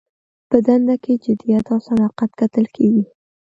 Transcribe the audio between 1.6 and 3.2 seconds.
او صداقت کتل کیږي.